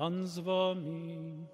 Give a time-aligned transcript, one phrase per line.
[0.00, 1.46] Pan z wami.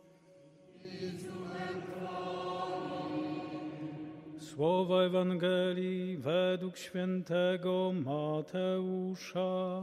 [4.39, 9.83] Słowa Ewangelii według świętego Mateusza.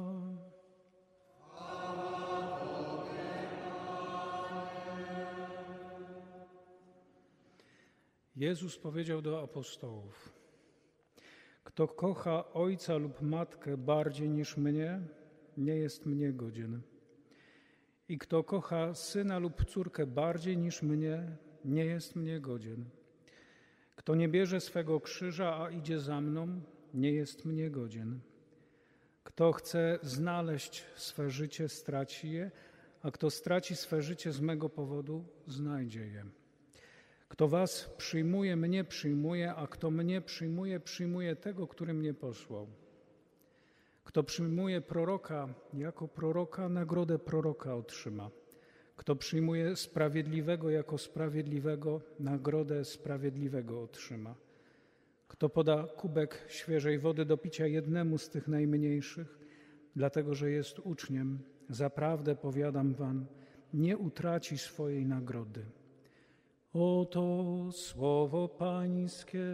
[8.36, 10.34] Jezus powiedział do apostołów:
[11.64, 15.00] Kto kocha ojca lub matkę bardziej niż mnie,
[15.58, 16.93] nie jest mnie godzien.
[18.10, 22.86] I kto kocha syna lub córkę bardziej niż mnie, nie jest mnie godzien.
[23.96, 26.62] Kto nie bierze swego krzyża, a idzie za mną,
[26.94, 28.20] nie jest mnie godzien.
[29.24, 32.52] Kto chce znaleźć swe życie, straci je,
[33.02, 36.26] a kto straci swe życie z mego powodu, znajdzie je.
[37.30, 42.68] Kto was przyjmuje, mnie przyjmuje, a kto mnie przyjmuje, przyjmuje tego, który mnie posłał.
[44.04, 48.30] Kto przyjmuje proroka jako proroka, nagrodę proroka otrzyma.
[48.96, 54.36] Kto przyjmuje sprawiedliwego jako sprawiedliwego, nagrodę sprawiedliwego otrzyma.
[55.28, 59.40] Kto poda kubek świeżej wody do picia jednemu z tych najmniejszych,
[59.96, 63.26] dlatego że jest uczniem, zaprawdę powiadam wam,
[63.74, 65.66] nie utraci swojej nagrody.
[66.74, 69.46] Oto słowo Pańskie.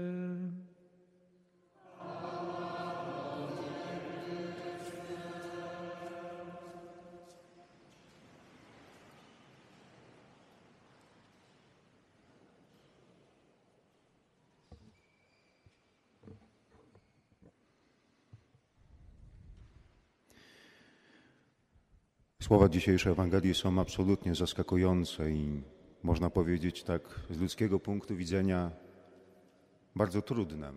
[22.49, 25.61] Słowa dzisiejszej Ewangelii są absolutnie zaskakujące i
[26.03, 28.71] można powiedzieć tak z ludzkiego punktu widzenia
[29.95, 30.73] bardzo trudne,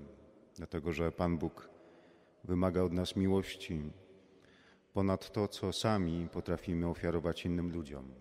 [0.56, 1.70] dlatego że Pan Bóg
[2.44, 3.82] wymaga od nas miłości
[4.92, 8.14] ponad to, co sami potrafimy ofiarować innym ludziom.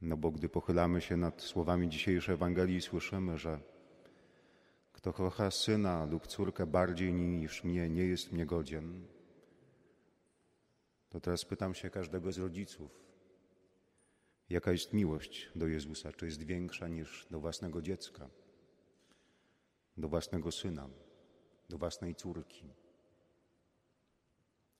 [0.00, 3.60] No bo gdy pochylamy się nad słowami dzisiejszej Ewangelii, słyszymy, że
[4.92, 9.17] kto kocha syna lub córkę bardziej niż mnie, nie jest mnie godzien.
[11.10, 12.90] To teraz pytam się każdego z rodziców,
[14.50, 16.12] jaka jest miłość do Jezusa?
[16.12, 18.28] Czy jest większa niż do własnego dziecka,
[19.96, 20.88] do własnego syna,
[21.68, 22.64] do własnej córki?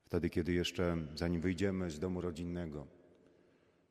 [0.05, 2.87] Wtedy, kiedy jeszcze zanim wyjdziemy z domu rodzinnego,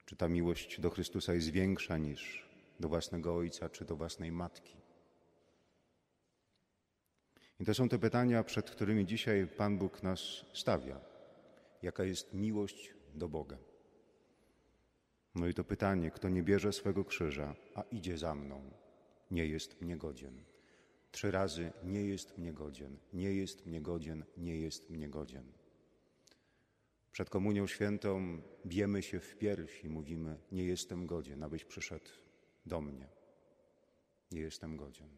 [0.06, 2.50] czy ta miłość do Chrystusa jest większa niż
[2.80, 4.78] do własnego ojca, czy do własnej matki?
[7.60, 10.20] I to są te pytania, przed którymi dzisiaj Pan Bóg nas
[10.54, 11.17] stawia.
[11.82, 13.58] Jaka jest miłość do Boga?
[15.36, 18.72] No i to pytanie, kto nie bierze swego krzyża, a idzie za mną,
[19.32, 20.44] nie jest mnie godzien.
[21.12, 25.52] Trzy razy nie jest mnie godzien, nie jest mnie godzien, nie jest mnie godzien.
[27.12, 32.10] Przed Komunią Świętą bijemy się w pierś i mówimy: Nie jestem godzien, abyś przyszedł
[32.66, 33.08] do mnie.
[34.32, 35.10] Nie jestem godzien.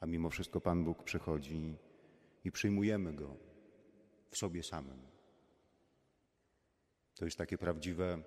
[0.00, 1.76] A mimo wszystko Pan Bóg przychodzi
[2.44, 3.36] i przyjmujemy Go
[4.30, 5.13] w sobie samym.
[7.14, 8.22] To jest takie prawdziwe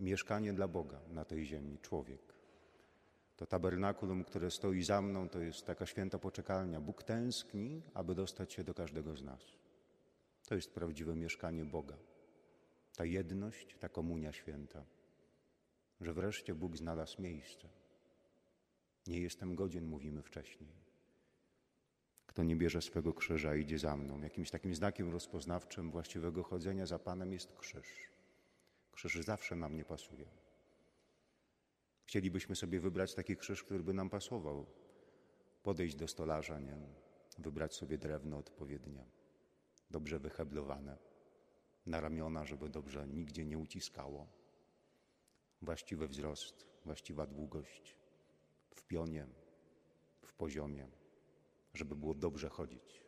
[0.00, 2.20] mieszkanie dla Boga na tej ziemi, człowiek.
[3.36, 6.80] To tabernakulum, które stoi za mną, to jest taka święta poczekalnia.
[6.80, 9.40] Bóg tęskni, aby dostać się do każdego z nas.
[10.48, 11.96] To jest prawdziwe mieszkanie Boga.
[12.96, 14.84] Ta jedność, ta komunia święta,
[16.00, 17.68] że wreszcie Bóg znalazł miejsce.
[19.06, 20.70] Nie jestem godzien, mówimy wcześniej.
[22.26, 24.20] Kto nie bierze swego krzyża, idzie za mną.
[24.20, 28.09] Jakimś takim znakiem rozpoznawczym właściwego chodzenia za Panem jest krzyż.
[28.92, 30.26] Krzyż zawsze nam nie pasuje.
[32.06, 34.66] Chcielibyśmy sobie wybrać taki krzyż, który by nam pasował.
[35.62, 36.76] Podejść do stolarza, nie?
[37.38, 39.04] wybrać sobie drewno odpowiednie,
[39.90, 40.98] dobrze wyheblowane,
[41.86, 44.26] na ramiona, żeby dobrze nigdzie nie uciskało.
[45.62, 47.96] Właściwy wzrost, właściwa długość,
[48.74, 49.26] w pionie,
[50.26, 50.88] w poziomie,
[51.74, 53.02] żeby było dobrze chodzić.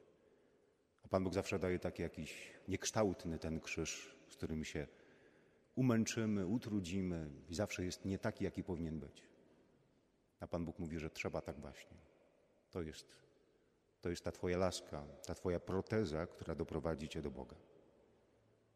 [1.04, 4.86] A Pan Bóg zawsze daje taki jakiś niekształtny ten krzyż, z którym się
[5.74, 9.28] umęczymy, utrudzimy i zawsze jest nie taki, jaki powinien być.
[10.40, 11.96] A Pan Bóg mówi, że trzeba tak właśnie.
[12.70, 13.06] To jest,
[14.00, 17.56] to jest ta Twoja laska, ta Twoja proteza, która doprowadzi Cię do Boga.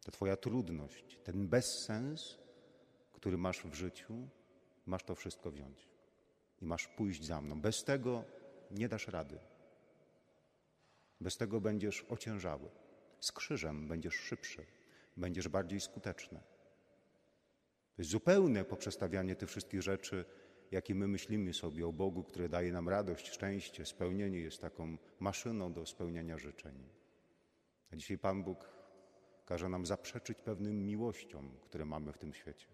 [0.05, 2.39] Ta Twoja trudność, ten bezsens,
[3.13, 4.29] który masz w życiu,
[4.87, 5.89] masz to wszystko wziąć
[6.63, 7.61] i masz pójść za mną.
[7.61, 8.25] Bez tego
[8.71, 9.39] nie dasz rady.
[11.21, 12.71] Bez tego będziesz ociężały.
[13.21, 14.67] Z krzyżem będziesz szybszy,
[15.17, 16.41] będziesz bardziej skuteczny.
[17.97, 20.25] To jest zupełne poprzestawianie tych wszystkich rzeczy,
[20.71, 25.73] jakie my myślimy sobie o Bogu, który daje nam radość, szczęście, spełnienie, jest taką maszyną
[25.73, 26.75] do spełniania życzeń.
[27.93, 28.71] A dzisiaj Pan Bóg
[29.47, 32.67] każe nam zaprzeczyć pewnym miłościom, które mamy w tym świecie.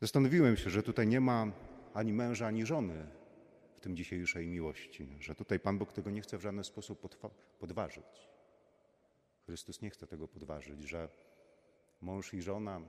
[0.00, 1.52] Zastanowiłem się, że tutaj nie ma
[1.94, 3.06] ani męża, ani żony
[3.76, 7.16] w tym dzisiejszej miłości, że tutaj Pan Bóg tego nie chce w żaden sposób
[7.58, 8.28] podważyć.
[9.46, 11.08] Chrystus nie chce tego podważyć, że
[12.00, 12.80] mąż i żona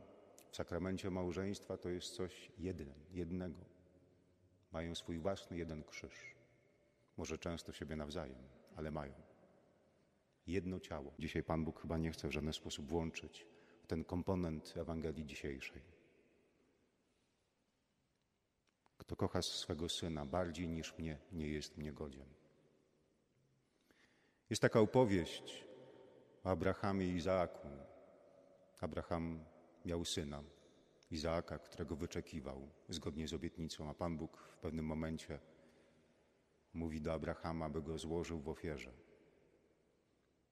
[0.51, 3.59] w sakramencie małżeństwa to jest coś jedne, jednego.
[4.71, 6.35] Mają swój własny jeden krzyż.
[7.17, 8.43] Może często siebie nawzajem,
[8.75, 9.13] ale mają.
[10.47, 11.13] Jedno ciało.
[11.19, 13.47] Dzisiaj Pan Bóg chyba nie chce w żaden sposób włączyć
[13.83, 15.81] w ten komponent Ewangelii dzisiejszej.
[18.97, 22.27] Kto kocha swego syna bardziej niż mnie, nie jest mnie godzien.
[24.49, 25.65] Jest taka opowieść
[26.43, 27.67] o Abrahamie i Izaaku.
[28.81, 29.45] Abraham
[29.87, 30.43] miał syna,
[31.11, 35.39] Izaaka, którego wyczekiwał zgodnie z obietnicą, a Pan Bóg w pewnym momencie
[36.73, 38.93] mówi do Abrahama, by go złożył w ofierze.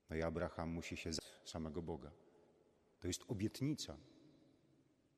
[0.10, 1.10] No i Abraham musi się
[1.46, 2.12] samego Boga.
[3.00, 3.98] To jest obietnica,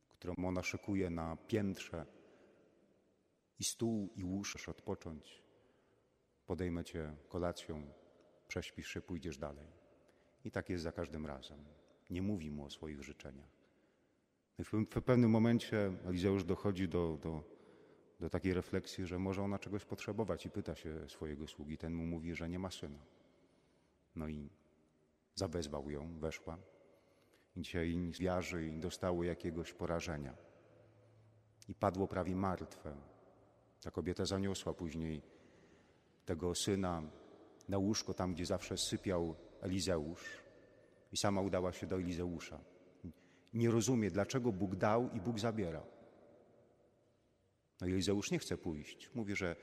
[0.10, 2.06] którą ona szykuje na piętrze
[3.60, 5.44] i stół, i łóż, odpocząć.
[6.46, 7.94] Podejmę cię kolacją,
[8.48, 9.68] prześpisz się, pójdziesz dalej.
[10.46, 11.66] I tak jest za każdym razem.
[12.10, 13.57] Nie mówi mu o swoich życzeniach.
[14.60, 17.44] W, pewnym momencie Elizeusz dochodzi do, do,
[18.20, 21.78] do takiej refleksji, że może ona czegoś potrzebować i pyta się swojego sługi.
[21.78, 23.00] Ten mu mówi, że nie ma syna.
[24.16, 24.50] No i
[25.36, 26.58] zawezwał ją, weszła.
[27.56, 28.20] I dzisiaj z
[28.62, 30.34] i dostało jakiegoś porażenia.
[31.68, 32.96] I padło prawie martwe.
[33.82, 35.22] Ta kobieta zaniosła później
[36.26, 37.04] tego syna
[37.70, 40.44] na łóżko, tam gdzie zawsze sypiał Elizeusz
[41.12, 42.60] i sama udała się do Elizeusza.
[43.58, 45.84] Nie rozumie, dlaczego Bóg dał i Bóg zabiera.
[47.82, 49.10] No Elizeusz nie chce pójść.
[49.16, 49.56] Mówi, że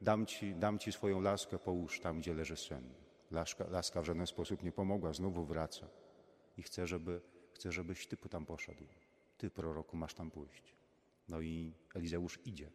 [0.00, 2.94] dam ci, dam ci swoją laskę, połóż tam, gdzie leży syn.
[3.30, 5.88] Laska, laska w żaden sposób nie pomogła, znowu wraca.
[6.56, 7.20] I chce, żeby,
[7.52, 8.84] chce, żebyś ty tam poszedł.
[9.36, 10.74] Ty, proroku, masz tam pójść.
[11.28, 12.70] No i Elizeusz idzie.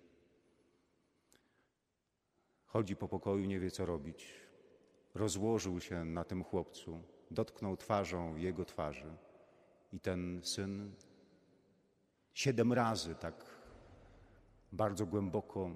[2.65, 4.33] Chodzi po pokoju, nie wie co robić.
[5.15, 9.17] Rozłożył się na tym chłopcu, dotknął twarzą jego twarzy
[9.93, 10.95] i ten syn
[12.33, 13.45] siedem razy tak
[14.71, 15.75] bardzo głęboko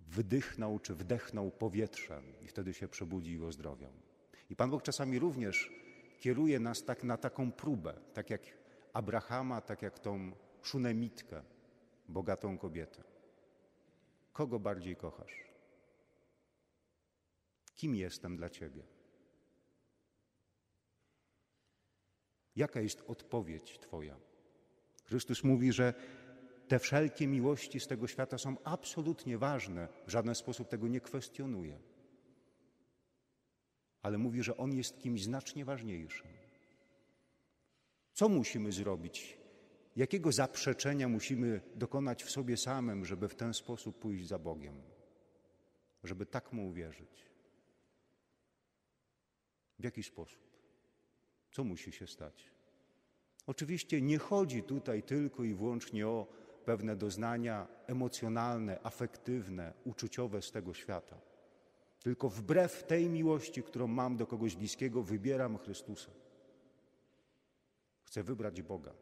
[0.00, 3.92] wydychnął czy wdechnął powietrze i wtedy się przebudzi i ozdrowiał.
[4.50, 5.72] I Pan Bóg czasami również
[6.20, 8.42] kieruje nas tak na taką próbę, tak jak
[8.92, 10.32] Abrahama, tak jak tą
[10.62, 11.42] szunemitkę,
[12.08, 13.04] bogatą kobietę.
[14.32, 15.48] Kogo bardziej kochasz?
[17.76, 18.97] Kim jestem dla Ciebie?
[22.58, 24.16] Jaka jest odpowiedź Twoja?
[25.04, 25.94] Chrystus mówi, że
[26.68, 31.78] te wszelkie miłości z tego świata są absolutnie ważne, w żaden sposób tego nie kwestionuje.
[34.02, 36.26] Ale mówi, że On jest kimś znacznie ważniejszym.
[38.12, 39.38] Co musimy zrobić?
[39.96, 44.82] Jakiego zaprzeczenia musimy dokonać w sobie samym, żeby w ten sposób pójść za Bogiem?
[46.04, 47.30] Żeby tak Mu uwierzyć?
[49.78, 50.47] W jaki sposób?
[51.58, 52.50] Co musi się stać?
[53.46, 56.26] Oczywiście nie chodzi tutaj tylko i wyłącznie o
[56.64, 61.20] pewne doznania emocjonalne, afektywne, uczuciowe z tego świata.
[62.02, 66.10] Tylko wbrew tej miłości, którą mam do kogoś bliskiego, wybieram Chrystusa.
[68.02, 68.92] Chcę wybrać Boga.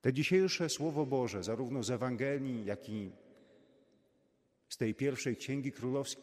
[0.00, 3.12] Te dzisiejsze Słowo Boże, zarówno z Ewangelii, jak i
[4.74, 5.72] z tej pierwszej księgi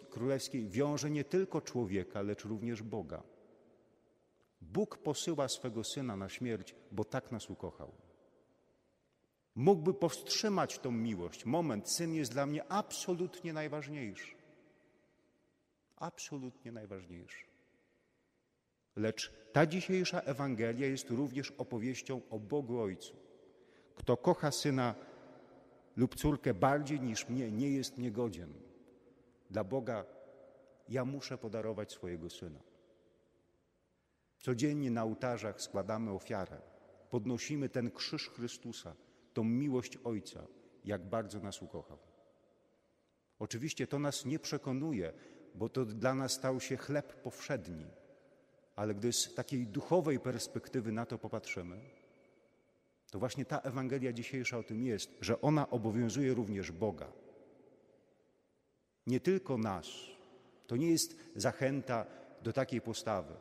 [0.09, 3.23] królewskiej, wiąże nie tylko człowieka, lecz również Boga.
[4.61, 7.91] Bóg posyła swego syna na śmierć, bo tak nas ukochał.
[9.55, 11.45] Mógłby powstrzymać tą miłość.
[11.45, 14.35] Moment, syn jest dla mnie absolutnie najważniejszy.
[15.95, 17.45] Absolutnie najważniejszy.
[18.95, 23.15] Lecz ta dzisiejsza Ewangelia jest również opowieścią o Bogu Ojcu.
[23.95, 24.95] Kto kocha syna
[26.01, 28.53] lub córkę bardziej niż mnie, nie jest niegodzien.
[29.49, 30.05] Dla Boga
[30.89, 32.59] ja muszę podarować swojego syna.
[34.39, 36.61] Codziennie na ołtarzach składamy ofiarę,
[37.09, 38.95] podnosimy ten krzyż Chrystusa,
[39.33, 40.47] tą miłość Ojca,
[40.85, 41.97] jak bardzo nas ukochał.
[43.39, 45.13] Oczywiście to nas nie przekonuje,
[45.55, 47.85] bo to dla nas stał się chleb powszedni,
[48.75, 51.81] ale gdy z takiej duchowej perspektywy na to popatrzymy,
[53.11, 57.11] to właśnie ta Ewangelia dzisiejsza o tym jest, że ona obowiązuje również Boga.
[59.07, 59.87] Nie tylko nas.
[60.67, 62.05] To nie jest zachęta
[62.43, 63.33] do takiej postawy,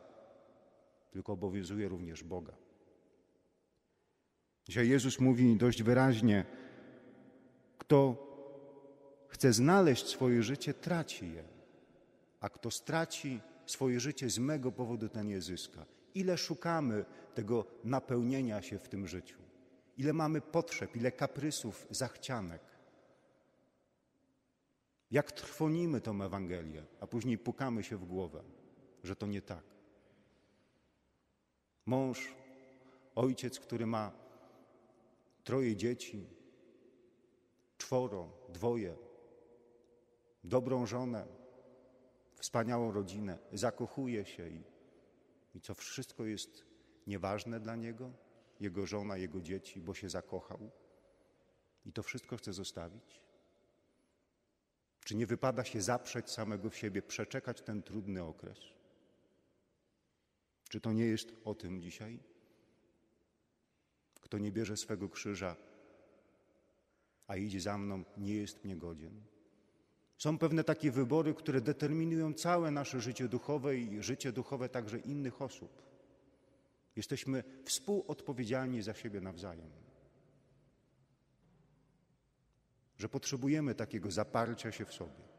[1.11, 2.53] tylko obowiązuje również Boga.
[4.65, 6.45] Dzisiaj Jezus mówi dość wyraźnie:
[7.77, 8.27] Kto
[9.27, 11.43] chce znaleźć swoje życie, traci je.
[12.39, 15.85] a kto straci swoje życie z mego powodu, ten je zyska.
[16.15, 19.37] Ile szukamy tego napełnienia się w tym życiu,
[20.01, 22.61] ile mamy potrzeb, ile kaprysów, zachcianek.
[25.11, 28.43] Jak trwonimy tą Ewangelię, a później pukamy się w głowę,
[29.03, 29.63] że to nie tak.
[31.85, 32.33] Mąż,
[33.15, 34.11] ojciec, który ma
[35.43, 36.27] troje dzieci,
[37.77, 38.95] czworo, dwoje,
[40.43, 41.25] dobrą żonę,
[42.35, 44.63] wspaniałą rodzinę, zakochuje się i,
[45.55, 46.65] i co wszystko jest
[47.07, 48.11] nieważne dla niego,
[48.61, 50.71] jego żona, jego dzieci, bo się zakochał
[51.85, 53.21] i to wszystko chce zostawić?
[55.05, 58.59] Czy nie wypada się zaprzeć samego w siebie, przeczekać ten trudny okres?
[60.69, 62.19] Czy to nie jest o tym dzisiaj?
[64.21, 65.55] Kto nie bierze swego krzyża,
[67.27, 69.21] a idzie za mną, nie jest mnie godzien.
[70.17, 75.41] Są pewne takie wybory, które determinują całe nasze życie duchowe i życie duchowe także innych
[75.41, 75.81] osób.
[76.95, 79.71] Jesteśmy współodpowiedzialni za siebie nawzajem.
[82.97, 85.31] Że potrzebujemy takiego zaparcia się w sobie.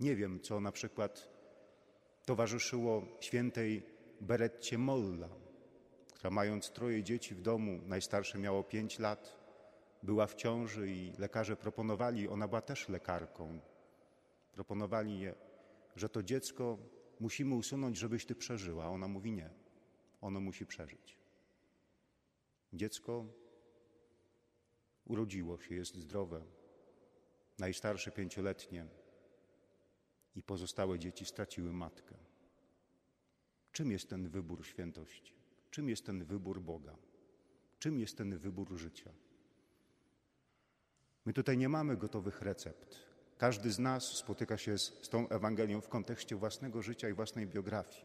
[0.00, 1.28] Nie wiem, co na przykład
[2.24, 3.82] towarzyszyło świętej
[4.20, 5.28] Beretcie Molla,
[6.14, 9.36] która mając troje dzieci w domu, najstarsze miało pięć lat,
[10.02, 13.60] była w ciąży i lekarze proponowali, ona była też lekarką,
[14.52, 15.34] proponowali je,
[15.96, 16.78] że to dziecko
[17.20, 18.88] musimy usunąć, żebyś ty przeżyła.
[18.88, 19.50] Ona mówi nie,
[20.20, 21.18] ono musi przeżyć.
[22.72, 23.26] Dziecko
[25.04, 26.44] urodziło się, jest zdrowe,
[27.58, 28.86] najstarsze pięcioletnie
[30.36, 32.14] i pozostałe dzieci straciły matkę.
[33.72, 35.32] Czym jest ten wybór świętości?
[35.70, 36.96] Czym jest ten wybór Boga?
[37.78, 39.12] Czym jest ten wybór życia?
[41.24, 43.15] My tutaj nie mamy gotowych recept.
[43.38, 47.46] Każdy z nas spotyka się z, z tą Ewangelią w kontekście własnego życia i własnej
[47.46, 48.04] biografii.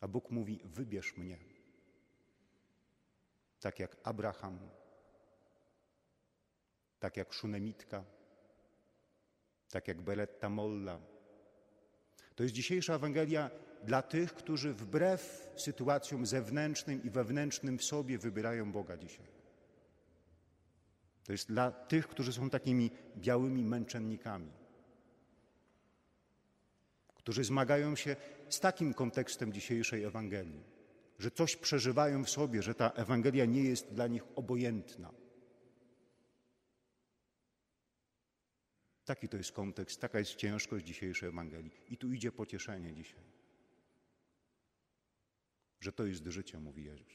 [0.00, 1.38] A Bóg mówi: Wybierz mnie.
[3.60, 4.58] Tak jak Abraham,
[7.00, 8.04] tak jak Szunemitka,
[9.70, 11.00] tak jak Beretta Molla.
[12.34, 13.50] To jest dzisiejsza Ewangelia
[13.84, 19.41] dla tych, którzy wbrew sytuacjom zewnętrznym i wewnętrznym w sobie wybierają Boga dzisiaj.
[21.32, 24.52] To jest dla tych, którzy są takimi białymi męczennikami,
[27.14, 28.16] którzy zmagają się
[28.48, 30.62] z takim kontekstem dzisiejszej Ewangelii,
[31.18, 35.12] że coś przeżywają w sobie, że ta Ewangelia nie jest dla nich obojętna.
[39.04, 41.72] Taki to jest kontekst, taka jest ciężkość dzisiejszej Ewangelii.
[41.88, 43.24] I tu idzie pocieszenie dzisiaj.
[45.80, 47.12] Że to jest życie, mówi Jezus.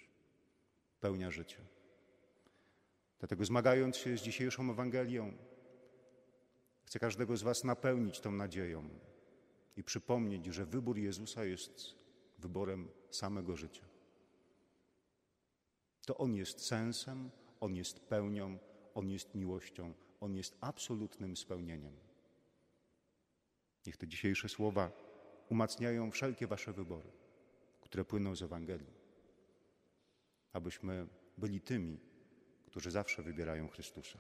[1.00, 1.77] Pełnia życia.
[3.20, 5.34] Dlatego zmagając się z dzisiejszą Ewangelią,
[6.84, 8.90] chcę każdego z Was napełnić tą nadzieją
[9.78, 11.96] i przypomnieć, że wybór Jezusa jest
[12.38, 13.86] wyborem samego życia.
[16.06, 18.58] To On jest sensem, On jest pełnią,
[18.94, 21.94] On jest miłością, On jest absolutnym spełnieniem.
[23.86, 24.92] Niech te dzisiejsze słowa
[25.50, 27.12] umacniają wszelkie Wasze wybory,
[27.82, 28.94] które płyną z Ewangelii,
[30.54, 31.08] abyśmy
[31.38, 32.00] byli tymi,
[32.68, 34.20] którzy zawsze wybierają Chrystusa.